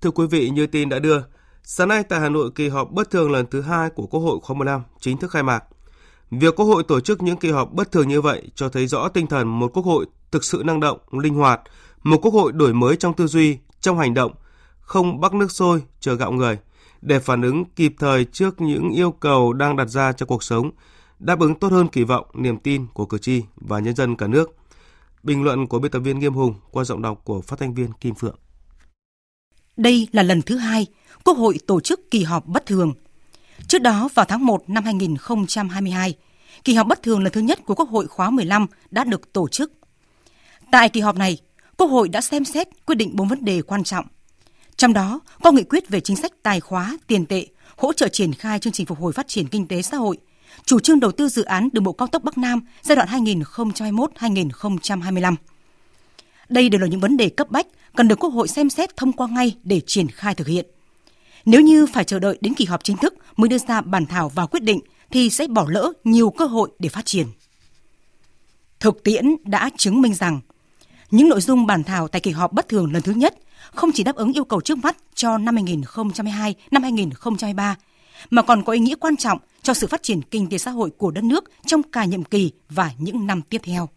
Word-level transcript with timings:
Thưa 0.00 0.10
quý 0.10 0.26
vị, 0.26 0.50
như 0.50 0.66
tin 0.66 0.88
đã 0.88 0.98
đưa, 0.98 1.22
sáng 1.62 1.88
nay 1.88 2.02
tại 2.02 2.20
Hà 2.20 2.28
Nội 2.28 2.50
kỳ 2.54 2.68
họp 2.68 2.90
bất 2.90 3.10
thường 3.10 3.30
lần 3.30 3.46
thứ 3.46 3.60
hai 3.60 3.90
của 3.90 4.06
Quốc 4.06 4.20
hội 4.20 4.38
khóa 4.42 4.56
15 4.56 4.82
chính 5.00 5.16
thức 5.16 5.30
khai 5.30 5.42
mạc. 5.42 5.64
Việc 6.30 6.56
Quốc 6.56 6.66
hội 6.66 6.82
tổ 6.88 7.00
chức 7.00 7.22
những 7.22 7.36
kỳ 7.36 7.50
họp 7.50 7.72
bất 7.72 7.92
thường 7.92 8.08
như 8.08 8.20
vậy 8.20 8.42
cho 8.54 8.68
thấy 8.68 8.86
rõ 8.86 9.08
tinh 9.08 9.26
thần 9.26 9.58
một 9.58 9.70
Quốc 9.74 9.84
hội 9.84 10.06
thực 10.30 10.44
sự 10.44 10.62
năng 10.64 10.80
động, 10.80 10.98
linh 11.10 11.34
hoạt, 11.34 11.60
một 12.02 12.16
Quốc 12.22 12.34
hội 12.34 12.52
đổi 12.52 12.74
mới 12.74 12.96
trong 12.96 13.14
tư 13.14 13.26
duy, 13.26 13.58
trong 13.80 13.98
hành 13.98 14.14
động, 14.14 14.32
không 14.80 15.20
bắt 15.20 15.34
nước 15.34 15.50
sôi 15.50 15.82
chờ 16.00 16.14
gạo 16.14 16.32
người 16.32 16.58
để 17.02 17.18
phản 17.18 17.42
ứng 17.42 17.64
kịp 17.64 17.94
thời 17.98 18.24
trước 18.24 18.60
những 18.60 18.90
yêu 18.90 19.10
cầu 19.10 19.52
đang 19.52 19.76
đặt 19.76 19.88
ra 19.88 20.12
cho 20.12 20.26
cuộc 20.26 20.42
sống, 20.42 20.70
đáp 21.18 21.40
ứng 21.40 21.54
tốt 21.54 21.72
hơn 21.72 21.88
kỳ 21.88 22.04
vọng, 22.04 22.26
niềm 22.34 22.58
tin 22.58 22.86
của 22.94 23.06
cử 23.06 23.18
tri 23.18 23.42
và 23.56 23.78
nhân 23.78 23.94
dân 23.94 24.16
cả 24.16 24.26
nước. 24.26 24.56
Bình 25.22 25.42
luận 25.42 25.66
của 25.66 25.78
biên 25.78 25.90
tập 25.90 26.00
viên 26.00 26.18
Nghiêm 26.18 26.34
Hùng 26.34 26.54
qua 26.70 26.84
giọng 26.84 27.02
đọc 27.02 27.20
của 27.24 27.40
phát 27.40 27.58
thanh 27.58 27.74
viên 27.74 27.92
Kim 27.92 28.14
Phượng. 28.14 28.36
Đây 29.80 30.08
là 30.12 30.22
lần 30.22 30.42
thứ 30.42 30.56
hai 30.56 30.86
Quốc 31.24 31.38
hội 31.38 31.58
tổ 31.66 31.80
chức 31.80 32.10
kỳ 32.10 32.22
họp 32.22 32.46
bất 32.46 32.66
thường. 32.66 32.92
Trước 33.68 33.82
đó 33.82 34.08
vào 34.14 34.24
tháng 34.24 34.46
1 34.46 34.70
năm 34.70 34.84
2022, 34.84 36.14
kỳ 36.64 36.74
họp 36.74 36.86
bất 36.86 37.02
thường 37.02 37.22
lần 37.22 37.32
thứ 37.32 37.40
nhất 37.40 37.64
của 37.64 37.74
Quốc 37.74 37.88
hội 37.88 38.06
khóa 38.06 38.30
15 38.30 38.66
đã 38.90 39.04
được 39.04 39.32
tổ 39.32 39.48
chức. 39.48 39.72
Tại 40.72 40.88
kỳ 40.88 41.00
họp 41.00 41.16
này, 41.16 41.38
Quốc 41.76 41.86
hội 41.86 42.08
đã 42.08 42.20
xem 42.20 42.44
xét 42.44 42.68
quyết 42.86 42.94
định 42.94 43.16
bốn 43.16 43.28
vấn 43.28 43.44
đề 43.44 43.62
quan 43.62 43.84
trọng. 43.84 44.06
Trong 44.76 44.92
đó 44.92 45.20
có 45.42 45.52
nghị 45.52 45.62
quyết 45.62 45.88
về 45.88 46.00
chính 46.00 46.16
sách 46.16 46.32
tài 46.42 46.60
khóa, 46.60 46.98
tiền 47.06 47.26
tệ, 47.26 47.46
hỗ 47.76 47.92
trợ 47.92 48.08
triển 48.08 48.32
khai 48.32 48.58
chương 48.58 48.72
trình 48.72 48.86
phục 48.86 48.98
hồi 48.98 49.12
phát 49.12 49.28
triển 49.28 49.46
kinh 49.46 49.68
tế 49.68 49.82
xã 49.82 49.96
hội, 49.96 50.18
chủ 50.64 50.80
trương 50.80 51.00
đầu 51.00 51.12
tư 51.12 51.28
dự 51.28 51.42
án 51.42 51.68
đường 51.72 51.84
bộ 51.84 51.92
cao 51.92 52.08
tốc 52.08 52.24
Bắc 52.24 52.38
Nam 52.38 52.60
giai 52.82 52.96
đoạn 52.96 53.08
2021-2025. 53.08 55.34
Đây 56.50 56.68
đều 56.68 56.80
là 56.80 56.86
những 56.86 57.00
vấn 57.00 57.16
đề 57.16 57.28
cấp 57.28 57.50
bách 57.50 57.66
cần 57.96 58.08
được 58.08 58.18
Quốc 58.18 58.30
hội 58.30 58.48
xem 58.48 58.70
xét 58.70 58.96
thông 58.96 59.12
qua 59.12 59.28
ngay 59.30 59.56
để 59.62 59.80
triển 59.86 60.08
khai 60.08 60.34
thực 60.34 60.46
hiện. 60.46 60.66
Nếu 61.44 61.60
như 61.60 61.86
phải 61.86 62.04
chờ 62.04 62.18
đợi 62.18 62.38
đến 62.40 62.54
kỳ 62.54 62.64
họp 62.64 62.84
chính 62.84 62.96
thức 62.96 63.14
mới 63.36 63.48
đưa 63.48 63.58
ra 63.58 63.80
bản 63.80 64.06
thảo 64.06 64.28
vào 64.28 64.46
quyết 64.46 64.62
định 64.62 64.80
thì 65.10 65.30
sẽ 65.30 65.46
bỏ 65.46 65.66
lỡ 65.68 65.92
nhiều 66.04 66.30
cơ 66.30 66.44
hội 66.44 66.70
để 66.78 66.88
phát 66.88 67.06
triển. 67.06 67.26
Thực 68.80 69.02
tiễn 69.04 69.36
đã 69.44 69.70
chứng 69.76 70.02
minh 70.02 70.14
rằng 70.14 70.40
những 71.10 71.28
nội 71.28 71.40
dung 71.40 71.66
bản 71.66 71.84
thảo 71.84 72.08
tại 72.08 72.20
kỳ 72.20 72.30
họp 72.30 72.52
bất 72.52 72.68
thường 72.68 72.92
lần 72.92 73.02
thứ 73.02 73.12
nhất 73.12 73.34
không 73.72 73.90
chỉ 73.94 74.02
đáp 74.04 74.16
ứng 74.16 74.32
yêu 74.32 74.44
cầu 74.44 74.60
trước 74.60 74.78
mắt 74.78 74.96
cho 75.14 75.38
năm 75.38 75.56
2022, 75.56 76.54
năm 76.70 76.82
2023, 76.82 77.76
mà 78.30 78.42
còn 78.42 78.64
có 78.64 78.72
ý 78.72 78.78
nghĩa 78.78 78.94
quan 78.94 79.16
trọng 79.16 79.38
cho 79.62 79.74
sự 79.74 79.86
phát 79.86 80.02
triển 80.02 80.22
kinh 80.22 80.48
tế 80.48 80.58
xã 80.58 80.70
hội 80.70 80.90
của 80.98 81.10
đất 81.10 81.24
nước 81.24 81.44
trong 81.66 81.82
cả 81.82 82.04
nhiệm 82.04 82.24
kỳ 82.24 82.52
và 82.68 82.90
những 82.98 83.26
năm 83.26 83.42
tiếp 83.42 83.60
theo. 83.64 83.88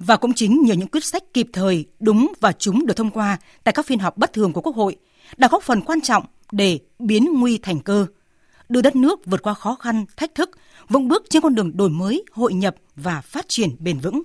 Và 0.00 0.16
cũng 0.16 0.34
chính 0.34 0.62
nhờ 0.62 0.74
những 0.74 0.88
quyết 0.88 1.04
sách 1.04 1.22
kịp 1.34 1.46
thời, 1.52 1.84
đúng 2.00 2.32
và 2.40 2.52
chúng 2.52 2.86
được 2.86 2.94
thông 2.96 3.10
qua 3.10 3.38
tại 3.64 3.72
các 3.72 3.86
phiên 3.86 3.98
họp 3.98 4.16
bất 4.16 4.32
thường 4.32 4.52
của 4.52 4.60
Quốc 4.60 4.76
hội 4.76 4.96
đã 5.36 5.48
góp 5.48 5.62
phần 5.62 5.80
quan 5.80 6.00
trọng 6.00 6.24
để 6.52 6.78
biến 6.98 7.28
nguy 7.40 7.58
thành 7.58 7.80
cơ, 7.80 8.06
đưa 8.68 8.80
đất 8.80 8.96
nước 8.96 9.26
vượt 9.26 9.42
qua 9.42 9.54
khó 9.54 9.74
khăn, 9.74 10.04
thách 10.16 10.34
thức, 10.34 10.50
vững 10.88 11.08
bước 11.08 11.24
trên 11.30 11.42
con 11.42 11.54
đường 11.54 11.76
đổi 11.76 11.90
mới, 11.90 12.24
hội 12.32 12.54
nhập 12.54 12.76
và 12.96 13.20
phát 13.20 13.48
triển 13.48 13.70
bền 13.78 13.98
vững. 13.98 14.22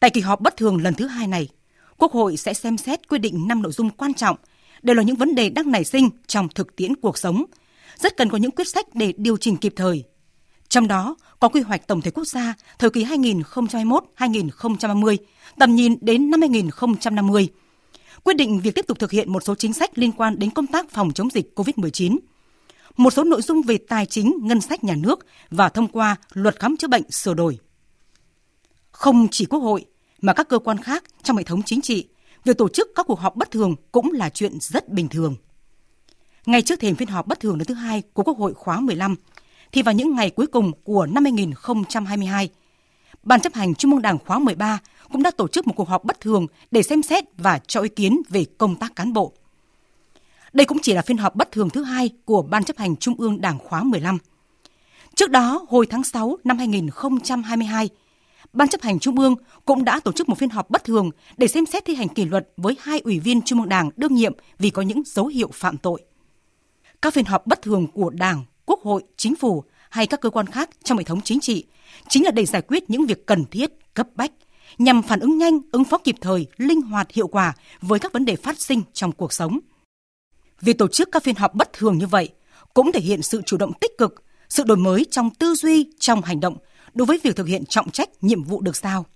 Tại 0.00 0.10
kỳ 0.10 0.20
họp 0.20 0.40
bất 0.40 0.56
thường 0.56 0.82
lần 0.82 0.94
thứ 0.94 1.06
hai 1.06 1.26
này, 1.26 1.48
Quốc 1.96 2.12
hội 2.12 2.36
sẽ 2.36 2.54
xem 2.54 2.76
xét 2.76 3.08
quyết 3.08 3.18
định 3.18 3.48
5 3.48 3.62
nội 3.62 3.72
dung 3.72 3.90
quan 3.90 4.14
trọng, 4.14 4.36
đều 4.82 4.96
là 4.96 5.02
những 5.02 5.16
vấn 5.16 5.34
đề 5.34 5.50
đang 5.50 5.72
nảy 5.72 5.84
sinh 5.84 6.10
trong 6.26 6.48
thực 6.48 6.76
tiễn 6.76 6.96
cuộc 6.96 7.18
sống, 7.18 7.44
rất 7.98 8.16
cần 8.16 8.30
có 8.30 8.38
những 8.38 8.50
quyết 8.50 8.68
sách 8.68 8.86
để 8.94 9.12
điều 9.16 9.36
chỉnh 9.36 9.56
kịp 9.56 9.72
thời. 9.76 10.04
Trong 10.76 10.88
đó 10.88 11.16
có 11.40 11.48
quy 11.48 11.60
hoạch 11.60 11.86
tổng 11.86 12.00
thể 12.00 12.10
quốc 12.10 12.24
gia 12.24 12.54
thời 12.78 12.90
kỳ 12.90 13.04
2021-2030, 13.04 15.16
tầm 15.58 15.74
nhìn 15.74 15.96
đến 16.00 16.30
năm 16.30 16.40
2050, 16.40 17.48
quyết 18.24 18.36
định 18.36 18.60
việc 18.60 18.74
tiếp 18.74 18.84
tục 18.88 18.98
thực 18.98 19.10
hiện 19.10 19.32
một 19.32 19.44
số 19.44 19.54
chính 19.54 19.72
sách 19.72 19.98
liên 19.98 20.12
quan 20.12 20.38
đến 20.38 20.50
công 20.50 20.66
tác 20.66 20.90
phòng 20.90 21.12
chống 21.12 21.30
dịch 21.30 21.52
COVID-19, 21.54 22.18
một 22.96 23.10
số 23.10 23.24
nội 23.24 23.42
dung 23.42 23.62
về 23.62 23.78
tài 23.88 24.06
chính, 24.06 24.38
ngân 24.42 24.60
sách 24.60 24.84
nhà 24.84 24.94
nước 24.94 25.26
và 25.50 25.68
thông 25.68 25.88
qua 25.88 26.16
luật 26.32 26.60
khám 26.60 26.76
chữa 26.76 26.88
bệnh 26.88 27.10
sửa 27.10 27.34
đổi. 27.34 27.58
Không 28.90 29.28
chỉ 29.30 29.46
Quốc 29.46 29.60
hội 29.60 29.84
mà 30.20 30.32
các 30.32 30.48
cơ 30.48 30.58
quan 30.58 30.78
khác 30.78 31.04
trong 31.22 31.36
hệ 31.36 31.42
thống 31.42 31.62
chính 31.62 31.80
trị, 31.80 32.08
việc 32.44 32.58
tổ 32.58 32.68
chức 32.68 32.88
các 32.94 33.06
cuộc 33.06 33.20
họp 33.20 33.36
bất 33.36 33.50
thường 33.50 33.74
cũng 33.92 34.12
là 34.12 34.30
chuyện 34.30 34.58
rất 34.60 34.88
bình 34.88 35.08
thường. 35.08 35.36
Ngay 36.46 36.62
trước 36.62 36.80
thềm 36.80 36.94
phiên 36.94 37.08
họp 37.08 37.26
bất 37.26 37.40
thường 37.40 37.56
lần 37.56 37.64
thứ 37.64 37.74
hai 37.74 38.02
của 38.12 38.22
Quốc 38.22 38.38
hội 38.38 38.54
khóa 38.54 38.80
15, 38.80 39.16
thì 39.76 39.82
vào 39.82 39.94
những 39.94 40.14
ngày 40.14 40.30
cuối 40.30 40.46
cùng 40.46 40.72
của 40.84 41.06
năm 41.06 41.24
2022, 41.24 42.48
Ban 43.22 43.40
chấp 43.40 43.54
hành 43.54 43.74
Trung 43.74 43.90
ương 43.92 44.02
Đảng 44.02 44.18
khóa 44.18 44.38
13 44.38 44.78
cũng 45.12 45.22
đã 45.22 45.30
tổ 45.30 45.48
chức 45.48 45.66
một 45.66 45.72
cuộc 45.76 45.88
họp 45.88 46.04
bất 46.04 46.20
thường 46.20 46.46
để 46.70 46.82
xem 46.82 47.02
xét 47.02 47.24
và 47.38 47.60
cho 47.66 47.80
ý 47.80 47.88
kiến 47.88 48.22
về 48.28 48.44
công 48.58 48.76
tác 48.76 48.96
cán 48.96 49.12
bộ. 49.12 49.32
Đây 50.52 50.64
cũng 50.66 50.78
chỉ 50.82 50.92
là 50.92 51.02
phiên 51.02 51.16
họp 51.16 51.34
bất 51.34 51.52
thường 51.52 51.70
thứ 51.70 51.82
hai 51.82 52.10
của 52.24 52.42
Ban 52.42 52.64
chấp 52.64 52.78
hành 52.78 52.96
Trung 52.96 53.14
ương 53.18 53.40
Đảng 53.40 53.58
khóa 53.58 53.82
15. 53.82 54.18
Trước 55.14 55.30
đó, 55.30 55.66
hồi 55.68 55.86
tháng 55.86 56.04
6 56.04 56.36
năm 56.44 56.58
2022, 56.58 57.88
Ban 58.52 58.68
chấp 58.68 58.82
hành 58.82 58.98
Trung 58.98 59.18
ương 59.18 59.34
cũng 59.64 59.84
đã 59.84 60.00
tổ 60.00 60.12
chức 60.12 60.28
một 60.28 60.38
phiên 60.38 60.50
họp 60.50 60.70
bất 60.70 60.84
thường 60.84 61.10
để 61.36 61.48
xem 61.48 61.66
xét 61.66 61.84
thi 61.84 61.94
hành 61.94 62.08
kỷ 62.08 62.24
luật 62.24 62.48
với 62.56 62.76
hai 62.80 63.00
ủy 63.00 63.20
viên 63.20 63.42
Trung 63.42 63.60
ương 63.60 63.68
Đảng 63.68 63.90
đương 63.96 64.14
nhiệm 64.14 64.32
vì 64.58 64.70
có 64.70 64.82
những 64.82 65.02
dấu 65.06 65.26
hiệu 65.26 65.50
phạm 65.52 65.78
tội. 65.78 66.04
Các 67.02 67.14
phiên 67.14 67.24
họp 67.24 67.46
bất 67.46 67.62
thường 67.62 67.86
của 67.86 68.10
Đảng, 68.10 68.44
Quốc 68.66 68.82
hội, 68.82 69.02
Chính 69.16 69.36
phủ 69.36 69.64
hay 69.90 70.06
các 70.06 70.20
cơ 70.20 70.30
quan 70.30 70.46
khác 70.46 70.70
trong 70.84 70.98
hệ 70.98 71.04
thống 71.04 71.20
chính 71.20 71.40
trị 71.40 71.64
chính 72.08 72.24
là 72.24 72.30
để 72.30 72.46
giải 72.46 72.62
quyết 72.62 72.90
những 72.90 73.06
việc 73.06 73.26
cần 73.26 73.44
thiết, 73.44 73.70
cấp 73.94 74.08
bách, 74.14 74.32
nhằm 74.78 75.02
phản 75.02 75.20
ứng 75.20 75.38
nhanh, 75.38 75.60
ứng 75.72 75.84
phó 75.84 75.98
kịp 75.98 76.16
thời, 76.20 76.46
linh 76.56 76.80
hoạt, 76.80 77.10
hiệu 77.10 77.26
quả 77.26 77.54
với 77.80 77.98
các 77.98 78.12
vấn 78.12 78.24
đề 78.24 78.36
phát 78.36 78.60
sinh 78.60 78.82
trong 78.92 79.12
cuộc 79.12 79.32
sống. 79.32 79.60
Việc 80.60 80.78
tổ 80.78 80.88
chức 80.88 81.08
các 81.12 81.22
phiên 81.22 81.34
họp 81.34 81.54
bất 81.54 81.72
thường 81.72 81.98
như 81.98 82.06
vậy 82.06 82.28
cũng 82.74 82.92
thể 82.92 83.00
hiện 83.00 83.22
sự 83.22 83.42
chủ 83.46 83.56
động 83.56 83.72
tích 83.80 83.98
cực, 83.98 84.24
sự 84.48 84.64
đổi 84.64 84.76
mới 84.76 85.06
trong 85.10 85.30
tư 85.30 85.54
duy, 85.54 85.90
trong 85.98 86.22
hành 86.22 86.40
động 86.40 86.56
đối 86.94 87.06
với 87.06 87.20
việc 87.22 87.36
thực 87.36 87.46
hiện 87.46 87.64
trọng 87.68 87.90
trách 87.90 88.08
nhiệm 88.20 88.42
vụ 88.42 88.60
được 88.60 88.76
giao. 88.76 89.06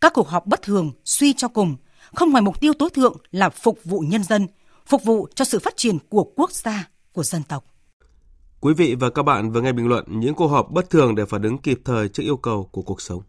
Các 0.00 0.12
cuộc 0.14 0.28
họp 0.28 0.46
bất 0.46 0.62
thường 0.62 0.92
suy 1.04 1.32
cho 1.32 1.48
cùng 1.48 1.76
không 2.14 2.30
ngoài 2.30 2.42
mục 2.42 2.60
tiêu 2.60 2.72
tối 2.78 2.90
thượng 2.90 3.16
là 3.30 3.50
phục 3.50 3.78
vụ 3.84 4.00
nhân 4.00 4.24
dân, 4.24 4.46
phục 4.86 5.04
vụ 5.04 5.28
cho 5.34 5.44
sự 5.44 5.58
phát 5.58 5.76
triển 5.76 5.98
của 6.08 6.24
quốc 6.36 6.52
gia, 6.52 6.88
của 7.12 7.22
dân 7.22 7.42
tộc. 7.42 7.64
Quý 8.60 8.74
vị 8.74 8.94
và 8.94 9.10
các 9.10 9.22
bạn 9.22 9.50
vừa 9.50 9.60
nghe 9.60 9.72
bình 9.72 9.88
luận 9.88 10.04
những 10.08 10.34
cuộc 10.34 10.46
họp 10.46 10.70
bất 10.70 10.90
thường 10.90 11.14
để 11.14 11.24
phản 11.24 11.42
ứng 11.42 11.58
kịp 11.58 11.80
thời 11.84 12.08
trước 12.08 12.22
yêu 12.22 12.36
cầu 12.36 12.68
của 12.72 12.82
cuộc 12.82 13.00
sống. 13.00 13.22